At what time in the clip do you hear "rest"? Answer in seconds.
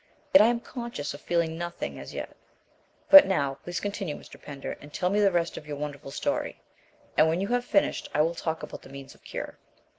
5.31-5.57